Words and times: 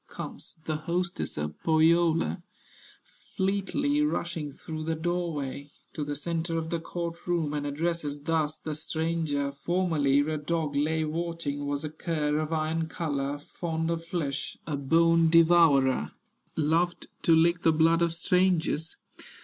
Comes 0.07 0.55
the 0.65 0.77
hostess 0.77 1.37
of 1.37 1.61
Pohyola, 1.61 2.41
Fleetly 3.37 4.01
rushing 4.01 4.51
through 4.51 4.83
the 4.83 4.95
door 4.95 5.31
way, 5.31 5.73
To 5.93 6.03
the 6.03 6.15
centre 6.15 6.57
of 6.57 6.71
the 6.71 6.79
court 6.79 7.27
room, 7.27 7.53
And 7.53 7.67
addresses 7.67 8.21
thus 8.21 8.57
the 8.57 8.73
stranger: 8.73 9.51
"Formerly 9.51 10.21
a 10.21 10.39
dog 10.39 10.75
lay 10.75 11.05
watching, 11.05 11.67
Was 11.67 11.83
a 11.83 11.91
cur 11.91 12.39
of 12.39 12.51
iron 12.51 12.87
color, 12.87 13.37
Fond 13.37 13.91
of 13.91 14.03
flesh, 14.03 14.57
a 14.65 14.75
bone 14.75 15.29
devourer, 15.29 16.13
Loved 16.55 17.05
to 17.21 17.35
lick 17.35 17.61
the 17.61 17.71
blood 17.71 18.01
of 18.01 18.11
strangers. 18.11 18.97